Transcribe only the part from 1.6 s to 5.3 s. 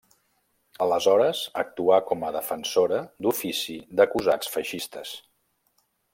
actuà com a defensora d'ofici d'acusats feixistes.